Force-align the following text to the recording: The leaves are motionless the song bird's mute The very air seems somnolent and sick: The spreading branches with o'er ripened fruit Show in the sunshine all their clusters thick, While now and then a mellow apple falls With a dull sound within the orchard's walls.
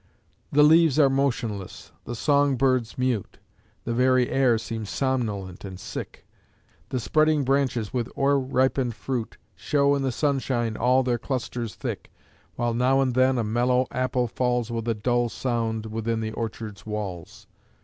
The 0.51 0.63
leaves 0.63 0.97
are 0.97 1.11
motionless 1.11 1.91
the 2.05 2.15
song 2.15 2.55
bird's 2.55 2.97
mute 2.97 3.37
The 3.83 3.93
very 3.93 4.31
air 4.31 4.57
seems 4.57 4.89
somnolent 4.89 5.63
and 5.63 5.79
sick: 5.79 6.25
The 6.89 6.99
spreading 6.99 7.43
branches 7.43 7.93
with 7.93 8.09
o'er 8.17 8.39
ripened 8.39 8.95
fruit 8.95 9.37
Show 9.53 9.93
in 9.93 10.01
the 10.01 10.11
sunshine 10.11 10.75
all 10.75 11.03
their 11.03 11.19
clusters 11.19 11.75
thick, 11.75 12.11
While 12.55 12.73
now 12.73 12.99
and 12.99 13.13
then 13.13 13.37
a 13.37 13.43
mellow 13.43 13.85
apple 13.91 14.27
falls 14.27 14.71
With 14.71 14.87
a 14.87 14.95
dull 14.95 15.29
sound 15.29 15.85
within 15.85 16.19
the 16.19 16.31
orchard's 16.31 16.83
walls. 16.83 17.45